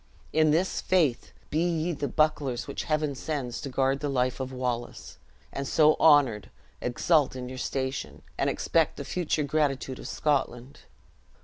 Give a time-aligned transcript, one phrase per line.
[0.33, 4.51] In this faith, be ye the bucklers which Heaven sends to guard the life of
[4.51, 5.19] Wallace;
[5.53, 6.49] and, so honored,
[6.81, 10.79] exult in your station, and expect the future gratitude of Scotland."